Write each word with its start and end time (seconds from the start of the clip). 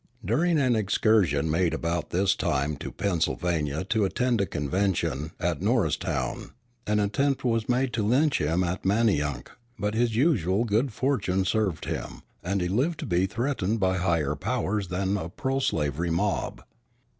During 0.25 0.57
an 0.57 0.75
excursion 0.75 1.51
made 1.51 1.75
about 1.75 2.09
this 2.09 2.35
time 2.35 2.75
to 2.77 2.91
Pennsylvania 2.91 3.83
to 3.89 4.03
attend 4.03 4.41
a 4.41 4.47
convention 4.47 5.29
at 5.39 5.61
Norristown, 5.61 6.53
an 6.87 6.99
attempt 6.99 7.43
was 7.43 7.69
made 7.69 7.93
to 7.93 8.01
lynch 8.03 8.41
him 8.41 8.63
at 8.63 8.83
Manayunk; 8.83 9.51
but 9.77 9.93
his 9.93 10.15
usual 10.15 10.63
good 10.63 10.91
fortune 10.91 11.45
served 11.45 11.85
him, 11.85 12.23
and 12.43 12.61
he 12.61 12.67
lived 12.67 12.99
to 13.01 13.05
be 13.05 13.27
threatened 13.27 13.79
by 13.79 13.97
higher 13.97 14.33
powers 14.33 14.87
than 14.87 15.17
a 15.17 15.29
pro 15.29 15.59
slavery 15.59 16.09
mob. 16.09 16.63